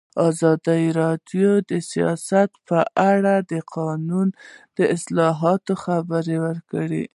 ازادي 0.27 0.83
راډیو 1.01 1.49
د 1.71 1.71
سیاست 1.91 2.49
په 2.67 2.79
اړه 3.11 3.35
د 3.51 3.53
قانوني 3.75 4.83
اصلاحاتو 4.97 5.73
خبر 5.83 6.25
ورکړی. 6.45 7.03